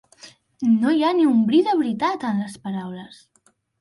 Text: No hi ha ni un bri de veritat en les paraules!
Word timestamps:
No 0.85 0.93
hi 0.95 1.03
ha 1.03 1.11
ni 1.19 1.27
un 1.33 1.43
bri 1.49 1.59
de 1.67 1.75
veritat 1.81 2.25
en 2.31 2.41
les 2.45 2.57
paraules! 2.65 3.21